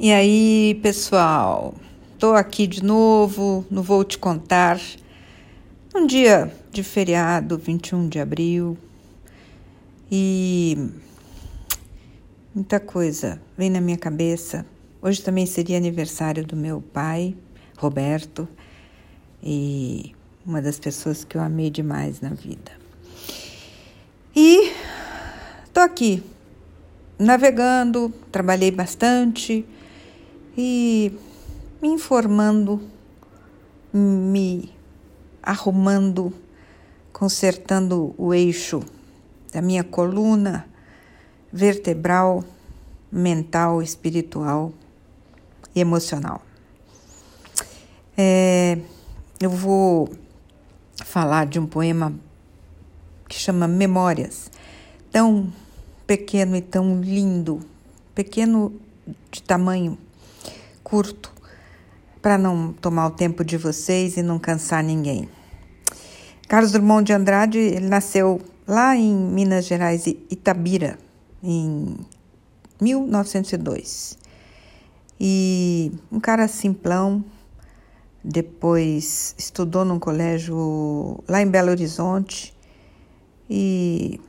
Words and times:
E 0.00 0.12
aí, 0.12 0.78
pessoal? 0.80 1.74
Tô 2.20 2.32
aqui 2.32 2.68
de 2.68 2.84
novo, 2.84 3.66
não 3.68 3.82
vou 3.82 4.04
te 4.04 4.16
contar. 4.16 4.78
Um 5.92 6.06
dia 6.06 6.54
de 6.70 6.84
feriado, 6.84 7.58
21 7.58 8.08
de 8.08 8.20
abril, 8.20 8.78
e 10.08 10.78
muita 12.54 12.78
coisa 12.78 13.42
vem 13.56 13.70
na 13.70 13.80
minha 13.80 13.98
cabeça. 13.98 14.64
Hoje 15.02 15.20
também 15.20 15.46
seria 15.46 15.76
aniversário 15.76 16.46
do 16.46 16.54
meu 16.54 16.80
pai, 16.80 17.34
Roberto, 17.76 18.48
e 19.42 20.14
uma 20.46 20.62
das 20.62 20.78
pessoas 20.78 21.24
que 21.24 21.36
eu 21.36 21.40
amei 21.40 21.70
demais 21.70 22.20
na 22.20 22.30
vida. 22.30 22.70
E 24.36 24.72
tô 25.72 25.80
aqui 25.80 26.22
navegando, 27.18 28.14
trabalhei 28.30 28.70
bastante 28.70 29.66
e 30.60 31.16
me 31.80 31.86
informando, 31.86 32.82
me 33.92 34.74
arrumando, 35.40 36.32
consertando 37.12 38.12
o 38.18 38.34
eixo 38.34 38.82
da 39.52 39.62
minha 39.62 39.84
coluna 39.84 40.68
vertebral, 41.52 42.42
mental, 43.10 43.80
espiritual 43.80 44.72
e 45.76 45.80
emocional. 45.80 46.42
É, 48.16 48.78
eu 49.40 49.50
vou 49.50 50.12
falar 51.04 51.46
de 51.46 51.60
um 51.60 51.66
poema 51.66 52.12
que 53.28 53.36
chama 53.36 53.68
Memórias, 53.68 54.50
tão 55.12 55.52
pequeno 56.04 56.56
e 56.56 56.60
tão 56.60 57.00
lindo, 57.00 57.60
pequeno 58.12 58.72
de 59.30 59.40
tamanho 59.40 59.96
curto, 60.88 61.32
para 62.22 62.38
não 62.38 62.72
tomar 62.72 63.06
o 63.06 63.10
tempo 63.10 63.44
de 63.44 63.56
vocês 63.56 64.16
e 64.16 64.22
não 64.22 64.38
cansar 64.38 64.82
ninguém. 64.82 65.28
Carlos 66.48 66.72
Drummond 66.72 67.04
de 67.04 67.12
Andrade 67.12 67.58
ele 67.58 67.88
nasceu 67.88 68.40
lá 68.66 68.96
em 68.96 69.14
Minas 69.14 69.66
Gerais, 69.66 70.06
Itabira, 70.06 70.98
em 71.42 71.96
1902. 72.80 74.18
E 75.20 75.92
um 76.10 76.20
cara 76.20 76.48
simplão, 76.48 77.24
depois 78.24 79.34
estudou 79.36 79.84
num 79.84 79.98
colégio 79.98 81.22
lá 81.28 81.42
em 81.42 81.46
Belo 81.46 81.70
Horizonte 81.70 82.54
e 83.48 84.20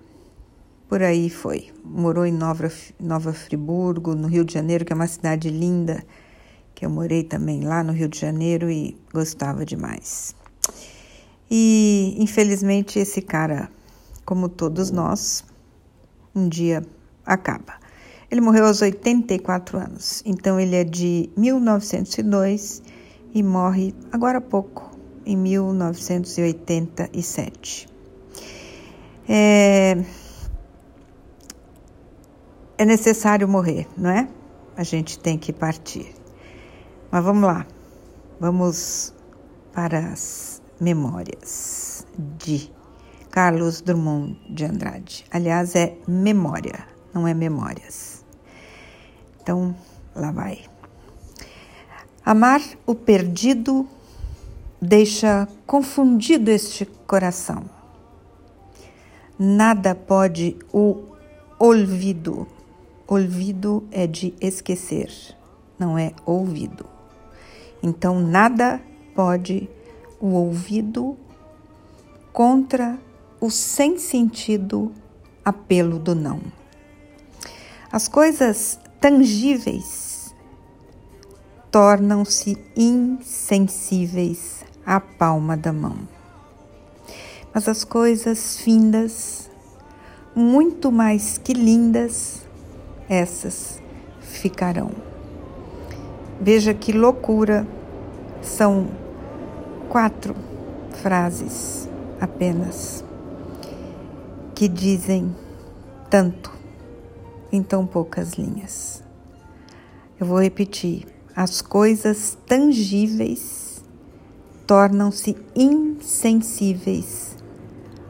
por 0.87 1.03
aí 1.03 1.29
foi. 1.29 1.69
Morou 1.83 2.25
em 2.25 2.31
Nova, 2.31 2.71
Nova 2.99 3.31
Friburgo, 3.31 4.15
no 4.15 4.27
Rio 4.27 4.43
de 4.43 4.53
Janeiro, 4.53 4.83
que 4.83 4.91
é 4.91 4.95
uma 4.95 5.07
cidade 5.07 5.49
linda, 5.49 6.03
que 6.79 6.85
eu 6.85 6.89
morei 6.89 7.23
também 7.23 7.65
lá 7.65 7.83
no 7.83 7.91
Rio 7.91 8.07
de 8.07 8.17
Janeiro 8.17 8.71
e 8.71 8.95
gostava 9.13 9.65
demais. 9.65 10.33
E 11.51 12.15
infelizmente 12.17 12.99
esse 12.99 13.21
cara, 13.21 13.69
como 14.23 14.47
todos 14.47 14.89
nós, 14.89 15.43
um 16.33 16.47
dia 16.47 16.81
acaba. 17.25 17.73
Ele 18.31 18.39
morreu 18.39 18.65
aos 18.65 18.81
84 18.81 19.77
anos, 19.77 20.23
então 20.25 20.57
ele 20.57 20.77
é 20.77 20.85
de 20.85 21.29
1902 21.35 22.81
e 23.33 23.43
morre 23.43 23.93
agora 24.09 24.37
há 24.37 24.41
pouco, 24.41 24.97
em 25.25 25.35
1987. 25.35 27.89
É, 29.27 29.97
é 32.77 32.85
necessário 32.85 33.49
morrer, 33.49 33.85
não 33.97 34.09
é? 34.09 34.29
A 34.77 34.83
gente 34.83 35.19
tem 35.19 35.37
que 35.37 35.51
partir. 35.51 36.18
Mas 37.11 37.23
vamos 37.23 37.41
lá, 37.41 37.65
vamos 38.39 39.15
para 39.73 40.11
as 40.11 40.61
memórias 40.79 42.05
de 42.37 42.71
Carlos 43.31 43.81
Drummond 43.81 44.39
de 44.47 44.65
Andrade. 44.65 45.25
Aliás, 45.31 45.75
é 45.75 45.97
memória, 46.07 46.85
não 47.11 47.27
é 47.27 47.33
memórias. 47.33 48.23
Então, 49.41 49.75
lá 50.15 50.29
vai. 50.29 50.65
Amar 52.23 52.61
o 52.85 52.93
perdido 52.93 53.87
deixa 54.79 55.47
confundido 55.65 56.51
este 56.51 56.85
coração. 56.85 57.63
Nada 59.39 59.95
pode 59.95 60.57
o 60.71 61.05
olvido. 61.57 62.45
Olvido 63.07 63.87
é 63.89 64.05
de 64.05 64.35
esquecer, 64.39 65.11
não 65.79 65.97
é 65.97 66.13
ouvido. 66.23 66.98
Então, 67.81 68.19
nada 68.19 68.81
pode 69.15 69.69
o 70.19 70.27
ouvido 70.33 71.17
contra 72.33 72.97
o 73.39 73.49
sem 73.49 73.97
sentido 73.97 74.91
apelo 75.43 75.97
do 75.97 76.13
não. 76.13 76.41
As 77.91 78.07
coisas 78.07 78.79
tangíveis 78.99 80.33
tornam-se 81.71 82.57
insensíveis 82.75 84.63
à 84.85 84.99
palma 84.99 85.55
da 85.55 85.71
mão. 85.71 85.97
Mas 87.53 87.67
as 87.67 87.83
coisas 87.83 88.57
findas, 88.57 89.49
muito 90.35 90.91
mais 90.91 91.37
que 91.37 91.53
lindas, 91.53 92.47
essas 93.07 93.81
ficarão. 94.21 94.91
Veja 96.41 96.73
que 96.73 96.93
loucura 96.93 97.67
são 98.41 98.87
quatro 99.89 100.35
frases 101.01 101.89
apenas 102.19 103.03
que 104.55 104.67
dizem 104.67 105.35
tanto 106.09 106.51
em 107.51 107.61
tão 107.61 107.85
poucas 107.85 108.33
linhas. 108.33 109.03
Eu 110.19 110.25
vou 110.25 110.41
repetir: 110.41 111.05
as 111.35 111.61
coisas 111.61 112.37
tangíveis 112.47 113.83
tornam-se 114.65 115.35
insensíveis 115.55 117.35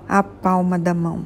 à 0.08 0.22
palma 0.22 0.78
da 0.78 0.94
mão. 0.94 1.26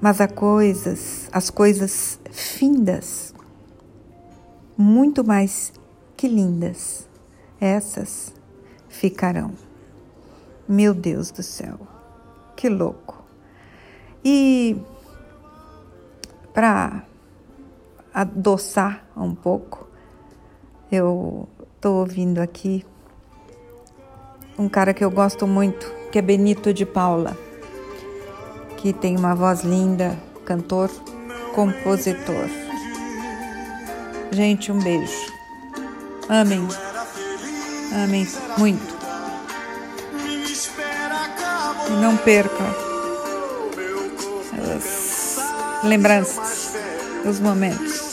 Mas 0.00 0.20
as 0.20 0.30
coisas, 0.32 1.28
as 1.32 1.48
coisas 1.50 2.20
findas, 2.30 3.32
muito 4.76 5.24
mais 5.24 5.72
que 6.16 6.28
lindas, 6.28 7.08
essas 7.60 8.34
ficarão. 8.88 9.52
Meu 10.68 10.94
Deus 10.94 11.30
do 11.30 11.42
céu, 11.42 11.78
que 12.56 12.68
louco! 12.68 13.22
E 14.24 14.76
para 16.52 17.04
adoçar 18.12 19.04
um 19.16 19.34
pouco, 19.34 19.86
eu 20.90 21.48
estou 21.74 21.96
ouvindo 21.96 22.38
aqui 22.38 22.86
um 24.58 24.68
cara 24.68 24.94
que 24.94 25.04
eu 25.04 25.10
gosto 25.10 25.46
muito, 25.46 25.92
que 26.10 26.18
é 26.18 26.22
Benito 26.22 26.72
de 26.72 26.86
Paula, 26.86 27.36
que 28.76 28.92
tem 28.92 29.16
uma 29.16 29.34
voz 29.34 29.62
linda, 29.62 30.16
cantor, 30.44 30.90
compositor. 31.54 32.63
Gente, 34.34 34.72
um 34.72 34.78
beijo. 34.80 35.32
Amém. 36.28 36.66
Amém 38.02 38.26
muito. 38.58 38.94
E 41.86 41.92
não 42.00 42.16
perca 42.16 42.64
as 44.76 45.84
lembranças, 45.84 46.72
os 47.24 47.38
momentos. 47.38 48.03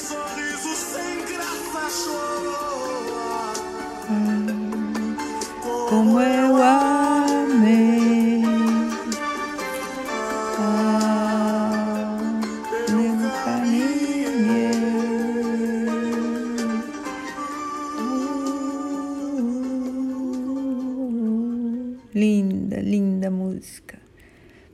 Linda, 22.71 22.79
linda 22.79 23.29
música. 23.29 23.99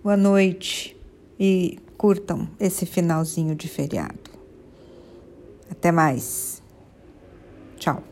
Boa 0.03 0.15
noite 0.15 0.95
e 1.39 1.79
curtam 1.97 2.47
esse 2.59 2.85
finalzinho 2.85 3.55
de 3.55 3.67
feriado. 3.67 4.29
Até 5.69 5.91
mais. 5.91 6.61
Tchau. 7.77 8.03